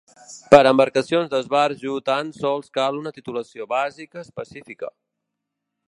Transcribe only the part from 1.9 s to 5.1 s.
tan sols cal una titulació bàsica específica.